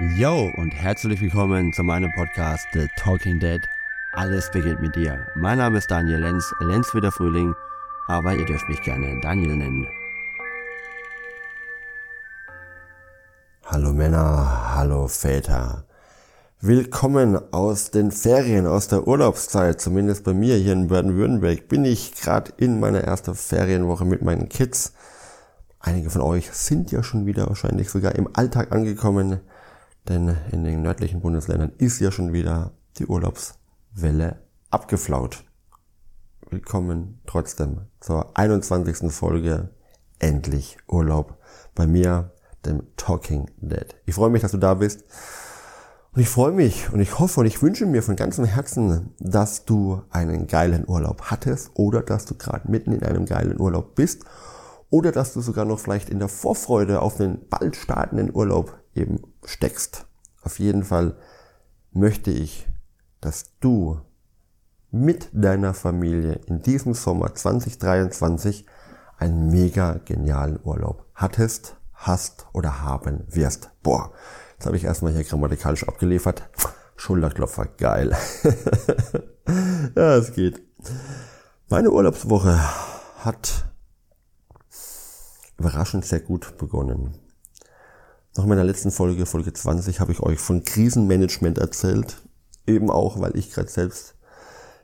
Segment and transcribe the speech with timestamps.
[0.00, 3.60] Yo und herzlich willkommen zu meinem Podcast The Talking Dead.
[4.14, 5.24] Alles beginnt mit dir.
[5.36, 7.54] Mein Name ist Daniel Lenz, Lenz wie der Frühling,
[8.08, 9.86] aber ihr dürft mich gerne Daniel nennen.
[13.66, 15.84] Hallo Männer, hallo Väter.
[16.60, 22.16] Willkommen aus den Ferien, aus der Urlaubszeit, zumindest bei mir hier in Baden-Württemberg, bin ich
[22.16, 24.92] gerade in meiner ersten Ferienwoche mit meinen Kids.
[25.78, 29.38] Einige von euch sind ja schon wieder wahrscheinlich sogar im Alltag angekommen.
[30.08, 35.44] Denn in den nördlichen Bundesländern ist ja schon wieder die Urlaubswelle abgeflaut.
[36.50, 39.10] Willkommen trotzdem zur 21.
[39.10, 39.70] Folge
[40.18, 41.38] Endlich Urlaub
[41.74, 42.32] bei mir,
[42.66, 43.96] dem Talking Dead.
[44.04, 45.04] Ich freue mich, dass du da bist.
[46.12, 49.64] Und ich freue mich und ich hoffe und ich wünsche mir von ganzem Herzen, dass
[49.64, 54.24] du einen geilen Urlaub hattest oder dass du gerade mitten in einem geilen Urlaub bist
[54.90, 59.18] oder dass du sogar noch vielleicht in der Vorfreude auf den bald startenden Urlaub eben
[59.44, 60.06] steckst.
[60.42, 61.16] Auf jeden Fall
[61.92, 62.66] möchte ich,
[63.20, 64.00] dass du
[64.90, 68.66] mit deiner Familie in diesem Sommer 2023
[69.18, 73.70] einen mega genialen Urlaub hattest, hast oder haben wirst.
[73.82, 74.12] Boah,
[74.52, 76.48] jetzt habe ich erstmal hier grammatikalisch abgeliefert.
[76.96, 78.16] Schulterklopfer, geil.
[79.96, 80.62] ja, es geht.
[81.68, 82.60] Meine Urlaubswoche
[83.18, 83.64] hat
[85.58, 87.14] überraschend sehr gut begonnen.
[88.36, 92.20] Nach meiner letzten Folge, Folge 20, habe ich euch von Krisenmanagement erzählt.
[92.66, 94.16] Eben auch, weil ich gerade selbst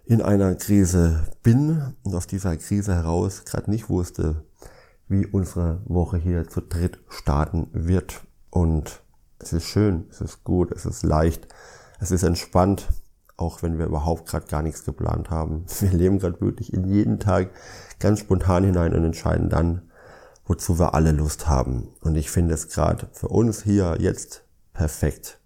[0.04, 4.44] in einer Krise bin und aus dieser Krise heraus gerade nicht wusste,
[5.08, 8.20] wie unsere Woche hier zu dritt starten wird.
[8.50, 9.02] Und
[9.40, 11.48] es ist schön, es ist gut, es ist leicht,
[11.98, 12.86] es ist entspannt,
[13.36, 15.64] auch wenn wir überhaupt gerade gar nichts geplant haben.
[15.80, 17.50] Wir leben gerade wirklich in jeden Tag
[17.98, 19.89] ganz spontan hinein und entscheiden dann,
[20.50, 21.90] wozu wir alle Lust haben.
[22.00, 25.38] Und ich finde es gerade für uns hier jetzt perfekt.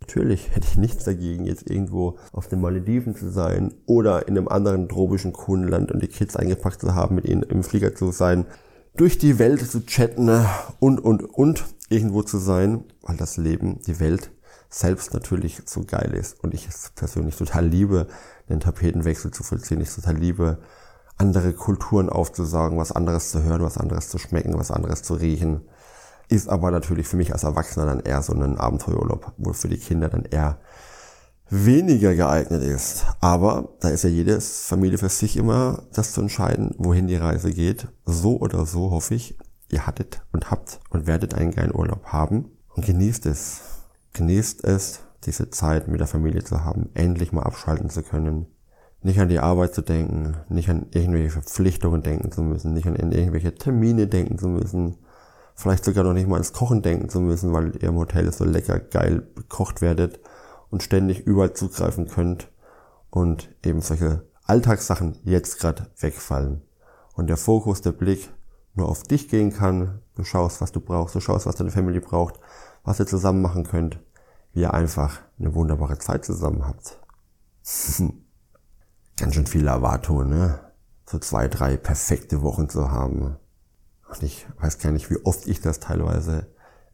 [0.00, 4.48] Natürlich hätte ich nichts dagegen, jetzt irgendwo auf den Malediven zu sein oder in einem
[4.48, 8.46] anderen tropischen Kundenland und die Kids eingepackt zu haben, mit ihnen im Flieger zu sein,
[8.96, 10.44] durch die Welt zu chatten
[10.80, 14.32] und, und, und irgendwo zu sein, weil das Leben, die Welt
[14.68, 18.08] selbst natürlich so geil ist und ich es persönlich total liebe,
[18.48, 19.80] den Tapetenwechsel zu vollziehen.
[19.80, 20.58] Ich total liebe,
[21.20, 25.60] andere Kulturen aufzusagen, was anderes zu hören, was anderes zu schmecken, was anderes zu riechen.
[26.28, 29.78] Ist aber natürlich für mich als Erwachsener dann eher so ein Abenteuerurlaub, wo für die
[29.78, 30.58] Kinder dann eher
[31.50, 33.04] weniger geeignet ist.
[33.20, 37.52] Aber da ist ja jede Familie für sich immer das zu entscheiden, wohin die Reise
[37.52, 37.88] geht.
[38.06, 39.36] So oder so hoffe ich,
[39.68, 43.60] ihr hattet und habt und werdet einen geilen Urlaub haben und genießt es.
[44.14, 48.46] Genießt es, diese Zeit mit der Familie zu haben, endlich mal abschalten zu können,
[49.02, 52.96] nicht an die Arbeit zu denken, nicht an irgendwelche Verpflichtungen denken zu müssen, nicht an
[52.96, 54.98] irgendwelche Termine denken zu müssen,
[55.54, 58.44] vielleicht sogar noch nicht mal ans Kochen denken zu müssen, weil ihr im Hotel so
[58.44, 60.20] lecker geil bekocht werdet
[60.70, 62.48] und ständig überall zugreifen könnt
[63.10, 66.62] und eben solche Alltagssachen jetzt gerade wegfallen.
[67.14, 68.30] Und der Fokus, der Blick
[68.74, 72.00] nur auf dich gehen kann, du schaust, was du brauchst, du schaust, was deine Family
[72.00, 72.38] braucht,
[72.84, 73.98] was ihr zusammen machen könnt,
[74.52, 76.98] wie ihr einfach eine wunderbare Zeit zusammen habt.
[79.20, 80.58] ganz schön viele Erwartungen, ne?
[81.06, 83.36] So zwei, drei perfekte Wochen zu haben.
[84.08, 86.46] Und ich weiß gar nicht, wie oft ich das teilweise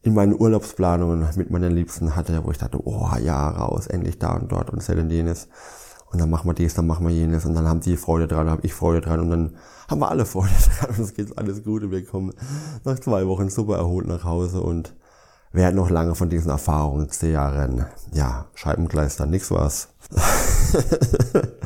[0.02, 4.34] in meinen Urlaubsplanungen mit meinen Liebsten hatte, wo ich dachte, oh ja, raus, endlich da
[4.34, 5.48] und dort und sel und jenes.
[6.12, 8.46] Und dann machen wir dies, dann machen wir jenes und dann haben die Freude dran,
[8.46, 9.56] dann habe ich Freude dran und dann
[9.88, 12.32] haben wir alle Freude dran und es geht alles gut und wir kommen
[12.84, 14.94] nach zwei Wochen super erholt nach Hause und
[15.52, 17.86] werden noch lange von diesen Erfahrungen zehren.
[18.12, 19.88] Ja, Scheibengleister, nix was.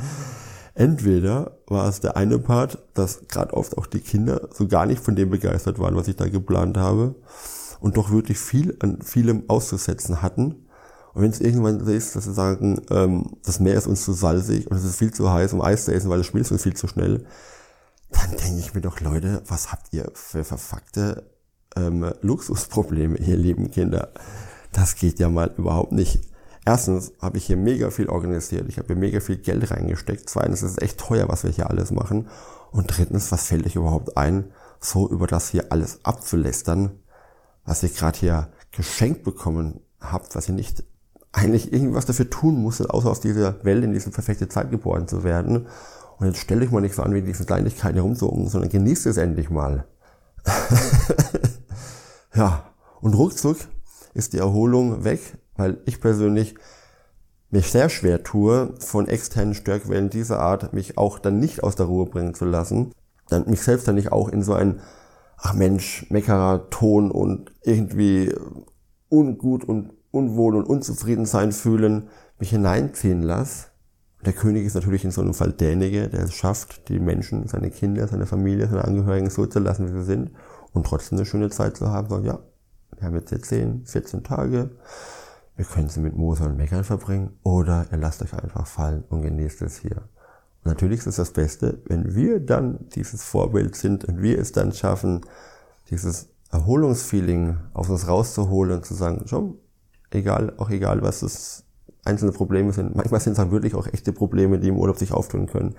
[0.80, 5.02] Entweder war es der eine Part, dass gerade oft auch die Kinder so gar nicht
[5.02, 7.16] von dem begeistert waren, was ich da geplant habe
[7.80, 10.64] und doch wirklich viel an vielem auszusetzen hatten.
[11.12, 14.70] Und wenn es irgendwann ist, dass sie sagen, ähm, das Meer ist uns zu salzig
[14.70, 16.74] und es ist viel zu heiß, um Eis zu essen, weil es schmilzt uns viel
[16.74, 17.26] zu schnell,
[18.08, 21.24] dann denke ich mir doch, Leute, was habt ihr für verfuckte
[21.76, 24.14] ähm, Luxusprobleme, ihr lieben Kinder?
[24.72, 26.29] Das geht ja mal überhaupt nicht.
[26.70, 30.30] Erstens habe ich hier mega viel organisiert, ich habe hier mega viel Geld reingesteckt.
[30.30, 32.28] Zweitens ist es echt teuer, was wir hier alles machen.
[32.70, 36.92] Und drittens, was fällt euch überhaupt ein, so über das hier alles abzulästern,
[37.64, 40.84] was ihr gerade hier geschenkt bekommen habt, was ihr nicht
[41.32, 45.24] eigentlich irgendwas dafür tun musstet, außer aus dieser Welt in diese perfekte Zeit geboren zu
[45.24, 45.66] werden.
[46.18, 49.16] Und jetzt stellt euch mal nicht so an, wie diesen Kleinigkeiten herumzucken, sondern genießt es
[49.16, 49.88] endlich mal.
[52.36, 52.62] ja,
[53.00, 53.56] und ruckzuck
[54.14, 55.20] ist die Erholung weg
[55.56, 56.54] weil ich persönlich
[57.50, 61.86] mich sehr schwer tue, von externen Störquellen dieser Art mich auch dann nicht aus der
[61.86, 62.92] Ruhe bringen zu lassen,
[63.28, 64.80] dann mich selbst dann nicht auch in so ein,
[65.36, 68.32] ach Mensch, Meckerer Ton und irgendwie
[69.08, 72.08] ungut und Unwohl und Unzufriedensein fühlen,
[72.38, 73.68] mich hineinziehen lasse.
[74.24, 77.70] Der König ist natürlich in so einem Fall derjenige, der es schafft, die Menschen, seine
[77.70, 80.32] Kinder, seine Familie, seine Angehörigen so zu lassen, wie sie sind
[80.72, 82.08] und trotzdem eine schöne Zeit zu haben.
[82.08, 82.38] Sagen, ja,
[82.98, 84.70] wir haben jetzt 10, 14 Tage,
[85.60, 89.20] wir können sie mit Mose und Meckern verbringen oder ihr lasst euch einfach fallen und
[89.20, 90.08] genießt es hier.
[90.64, 94.52] Und natürlich ist es das Beste, wenn wir dann dieses Vorbild sind und wir es
[94.52, 95.20] dann schaffen,
[95.90, 99.58] dieses Erholungsfeeling aus uns rauszuholen und zu sagen, schon,
[100.10, 101.64] egal, auch egal, was das
[102.06, 102.96] einzelne Probleme sind.
[102.96, 105.74] Manchmal sind es auch wirklich auch echte Probleme, die im Urlaub sich auftun können.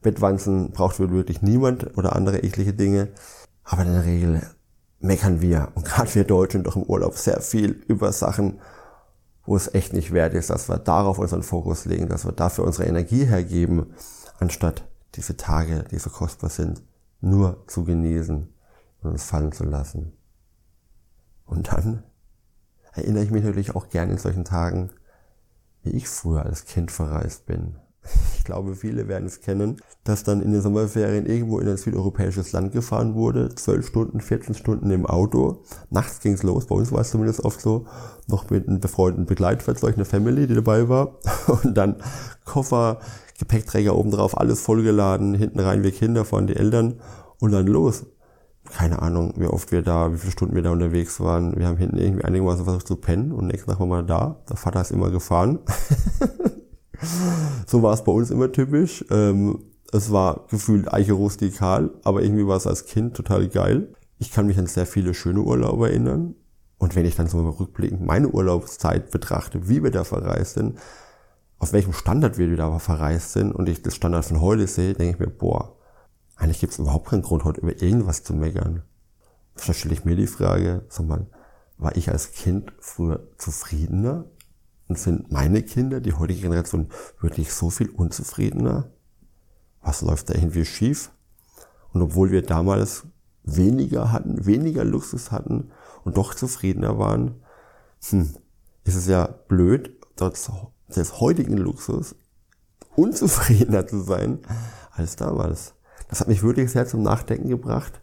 [0.00, 3.08] Bettwanzen braucht wirklich niemand oder andere eklige Dinge.
[3.62, 4.40] Aber in der Regel
[5.00, 8.58] meckern wir und gerade wir Deutschen doch im Urlaub sehr viel über Sachen,
[9.48, 12.64] wo es echt nicht wert ist, dass wir darauf unseren Fokus legen, dass wir dafür
[12.64, 13.94] unsere Energie hergeben,
[14.38, 16.82] anstatt diese Tage, die so kostbar sind,
[17.22, 18.46] nur zu genießen
[19.00, 20.12] und uns fallen zu lassen.
[21.46, 22.02] Und dann
[22.92, 24.90] erinnere ich mich natürlich auch gerne in solchen Tagen,
[25.82, 27.76] wie ich früher als Kind verreist bin.
[28.48, 32.52] Ich glaube, viele werden es kennen, dass dann in den Sommerferien irgendwo in ein südeuropäisches
[32.52, 35.64] Land gefahren wurde, 12 Stunden, 14 Stunden im Auto.
[35.90, 37.84] Nachts ging's los, bei uns war es zumindest oft so,
[38.26, 41.18] noch mit einem befreundeten Begleitfahrzeug, einer Family, die dabei war.
[41.62, 41.96] Und dann
[42.46, 43.00] Koffer,
[43.38, 47.00] Gepäckträger oben drauf, alles vollgeladen, hinten rein wir Kinder, vorne die Eltern
[47.40, 48.06] und dann los
[48.70, 51.56] keine Ahnung, wie oft wir da, wie viele Stunden wir da unterwegs waren.
[51.58, 54.42] Wir haben hinten irgendwie einigermaßen versucht zu pennen und nächsten Tag waren wir da.
[54.46, 55.60] Der Vater ist immer gefahren.
[57.66, 59.04] so war es bei uns immer typisch.
[59.10, 63.94] Ähm, es war gefühlt eiche rustikal, aber irgendwie war es als Kind total geil.
[64.18, 66.34] Ich kann mich an sehr viele schöne Urlaube erinnern.
[66.78, 70.78] Und wenn ich dann so rückblickend meine Urlaubszeit betrachte, wie wir da verreist sind,
[71.58, 75.14] auf welchem Standard wir da verreist sind und ich das Standard von heute sehe, denke
[75.14, 75.76] ich mir, boah,
[76.36, 78.82] eigentlich gibt es überhaupt keinen Grund, heute über irgendwas zu meckern.
[79.66, 81.26] Da stelle ich mir die Frage, sag mal,
[81.78, 84.26] war ich als Kind früher zufriedener?
[84.88, 86.88] Und sind meine Kinder, die heutige Generation,
[87.20, 88.90] wirklich so viel unzufriedener?
[89.82, 91.10] Was läuft da irgendwie schief?
[91.92, 93.04] Und obwohl wir damals
[93.44, 95.70] weniger hatten, weniger Luxus hatten
[96.04, 97.42] und doch zufriedener waren,
[98.08, 98.34] hm,
[98.84, 100.50] ist es ja blöd, trotz
[100.94, 102.14] des heutigen Luxus
[102.96, 104.40] unzufriedener zu sein
[104.90, 105.74] als damals.
[106.08, 108.00] Das hat mich wirklich sehr zum Nachdenken gebracht,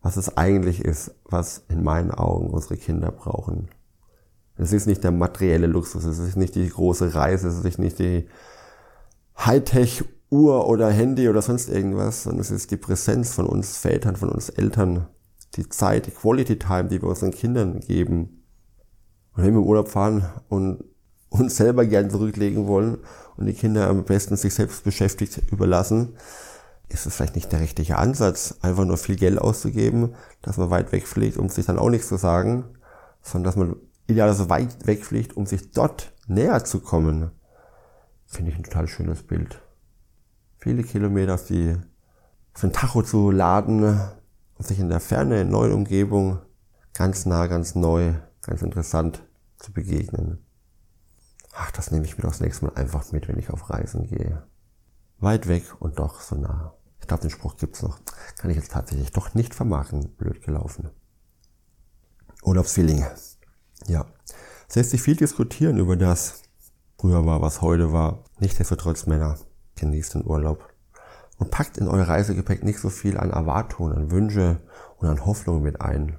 [0.00, 3.68] was es eigentlich ist, was in meinen Augen unsere Kinder brauchen.
[4.62, 7.98] Es ist nicht der materielle Luxus, es ist nicht die große Reise, es ist nicht
[7.98, 8.28] die
[9.38, 14.28] Hightech-Uhr oder Handy oder sonst irgendwas, sondern es ist die Präsenz von uns Vätern, von
[14.28, 15.08] uns Eltern,
[15.56, 18.44] die Zeit, die Quality Time, die wir unseren Kindern geben.
[19.34, 20.84] Und wenn wir im Urlaub fahren und
[21.28, 22.98] uns selber gern zurücklegen wollen
[23.36, 26.14] und die Kinder am besten sich selbst beschäftigt überlassen,
[26.88, 30.92] ist es vielleicht nicht der richtige Ansatz, einfach nur viel Geld auszugeben, dass man weit
[30.92, 32.64] wegfliegt, um sich dann auch nichts zu sagen,
[33.22, 33.76] sondern dass man
[34.12, 37.30] idealerweise weit wegfliegt, um sich dort näher zu kommen.
[38.26, 39.60] Finde ich ein total schönes Bild.
[40.58, 41.76] Viele Kilometer auf, die,
[42.54, 44.00] auf den Tacho zu laden
[44.54, 46.38] und sich in der Ferne, in neuen Umgebung,
[46.94, 49.22] ganz nah, ganz neu, ganz interessant
[49.58, 50.44] zu begegnen.
[51.54, 54.46] Ach, das nehme ich mir das nächste Mal einfach mit, wenn ich auf Reisen gehe.
[55.18, 56.74] Weit weg und doch so nah.
[57.00, 57.98] Ich glaube, den Spruch gibt's noch.
[58.38, 60.14] Kann ich jetzt tatsächlich doch nicht vermarkten.
[60.16, 60.90] Blöd gelaufen.
[62.42, 63.04] Urlaubsfeeling.
[63.86, 64.06] Ja.
[64.68, 66.42] Es lässt sich viel diskutieren über das
[67.02, 68.22] früher war, was heute war.
[68.38, 69.36] Nichtsdestotrotz, Männer,
[69.74, 70.68] genießt den Urlaub.
[71.38, 74.60] Und packt in euer Reisegepäck nicht so viel an Erwartungen, an Wünsche
[74.98, 76.16] und an Hoffnungen mit ein.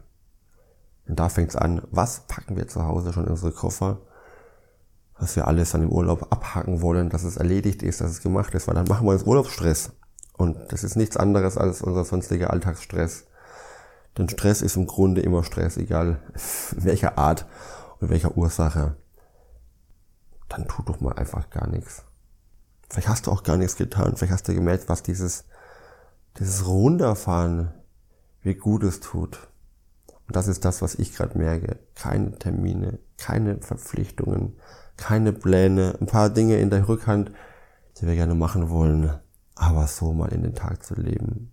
[1.07, 4.01] Und da fängt's an, was packen wir zu Hause schon in unsere Koffer,
[5.17, 8.53] was wir alles an dem Urlaub abhaken wollen, dass es erledigt ist, dass es gemacht
[8.53, 9.93] ist, weil dann machen wir uns Urlaubsstress.
[10.33, 13.25] Und das ist nichts anderes als unser sonstiger Alltagsstress.
[14.17, 16.19] Denn Stress ist im Grunde immer Stress, egal
[16.71, 17.45] welcher Art
[17.99, 18.95] und welcher Ursache.
[20.49, 22.03] Dann tu doch mal einfach gar nichts.
[22.89, 24.15] Vielleicht hast du auch gar nichts getan.
[24.15, 25.45] Vielleicht hast du gemerkt, was dieses,
[26.37, 27.73] dieses Runterfahren,
[28.41, 29.47] wie gut es tut.
[30.27, 31.79] Und das ist das, was ich gerade merke.
[31.95, 34.57] Keine Termine, keine Verpflichtungen,
[34.95, 37.31] keine Pläne, ein paar Dinge in der Rückhand,
[37.97, 39.19] die wir gerne machen wollen
[39.55, 41.51] aber so mal in den Tag zu leben,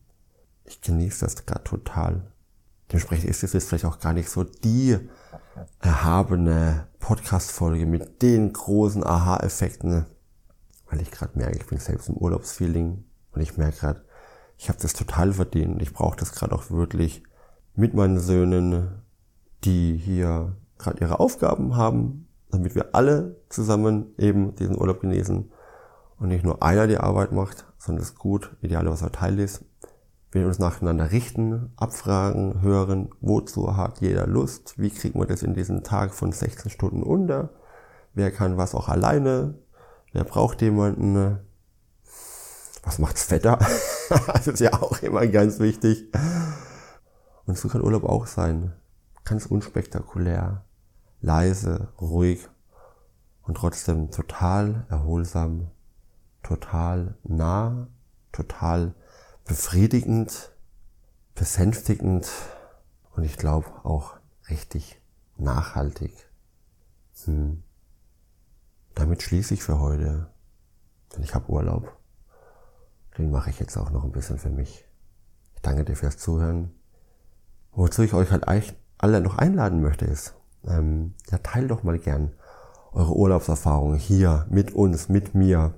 [0.64, 2.22] ich genieße das gerade total.
[2.90, 4.98] Dementsprechend ist es jetzt vielleicht auch gar nicht so die
[5.80, 10.06] erhabene Podcast-Folge mit den großen Aha-Effekten,
[10.88, 14.04] weil ich gerade merke, ich bin selbst im Urlaubsfeeling und ich merke gerade,
[14.56, 15.80] ich habe das total verdient.
[15.80, 17.22] Ich brauche das gerade auch wirklich
[17.74, 19.02] mit meinen Söhnen,
[19.64, 25.50] die hier gerade ihre Aufgaben haben, damit wir alle zusammen eben diesen Urlaub genießen
[26.18, 29.64] und nicht nur einer die Arbeit macht, sondern es gut, idealerweise verteilt ist.
[30.32, 35.54] Wir uns nacheinander richten, abfragen, hören, wozu hat jeder Lust, wie kriegt man das in
[35.54, 37.50] diesen Tag von 16 Stunden unter,
[38.14, 39.54] wer kann was auch alleine,
[40.12, 41.40] wer braucht jemanden,
[42.84, 43.58] was macht's Wetter,
[44.32, 46.12] das ist ja auch immer ganz wichtig.
[47.46, 48.72] Und so kann Urlaub auch sein,
[49.24, 50.64] ganz unspektakulär,
[51.20, 52.48] leise, ruhig
[53.42, 55.72] und trotzdem total erholsam,
[56.44, 57.88] total nah,
[58.30, 58.94] total
[59.50, 60.52] befriedigend,
[61.34, 62.30] besänftigend
[63.16, 64.14] und ich glaube auch
[64.48, 65.02] richtig
[65.38, 66.14] nachhaltig.
[67.24, 67.64] Hm.
[68.94, 70.30] Damit schließe ich für heute,
[71.12, 71.96] denn ich habe Urlaub.
[73.18, 74.84] Den mache ich jetzt auch noch ein bisschen für mich.
[75.56, 76.70] Ich danke dir fürs Zuhören.
[77.72, 81.98] Wozu ich euch halt eigentlich alle noch einladen möchte ist, ähm, ja, teilt doch mal
[81.98, 82.30] gern
[82.92, 85.74] eure Urlaubserfahrungen hier mit uns, mit mir.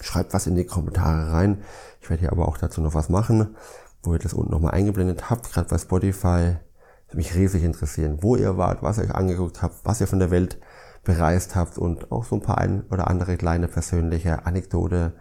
[0.00, 1.62] Schreibt was in die Kommentare rein.
[2.00, 3.56] Ich werde hier aber auch dazu noch was machen,
[4.02, 6.56] wo ihr das unten nochmal eingeblendet habt, gerade bei Spotify.
[7.06, 10.18] Das mich riesig interessieren, wo ihr wart, was ihr euch angeguckt habt, was ihr von
[10.18, 10.58] der Welt
[11.04, 15.12] bereist habt und auch so ein paar ein oder andere kleine persönliche Anekdote,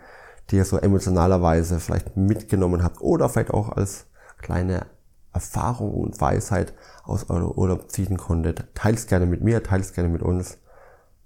[0.50, 4.06] die ihr so emotionalerweise vielleicht mitgenommen habt oder vielleicht auch als
[4.38, 4.86] kleine
[5.34, 6.74] Erfahrung und Weisheit
[7.04, 8.74] aus eurem Urlaub ziehen konntet.
[8.74, 10.58] Teilt gerne mit mir, teilt gerne mit uns.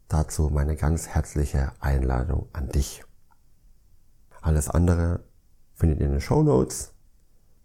[0.07, 3.04] Dazu meine ganz herzliche Einladung an dich.
[4.45, 5.23] Alles andere
[5.73, 6.93] findet ihr in den Show Notes.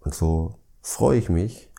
[0.00, 1.70] Und so freue ich mich,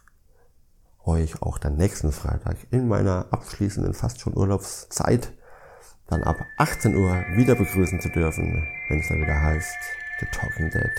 [1.04, 5.34] euch auch dann nächsten Freitag in meiner abschließenden fast schon Urlaubszeit
[6.06, 9.76] dann ab 18 Uhr wieder begrüßen zu dürfen, wenn es dann wieder heißt
[10.20, 10.92] The Talking Dead.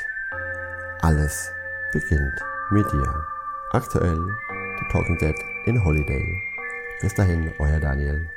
[1.02, 1.52] Alles
[1.92, 3.24] beginnt mit dir.
[3.70, 4.18] Aktuell
[4.80, 6.42] The Talking Dead in Holiday.
[7.00, 8.28] Bis dahin, euer Daniel.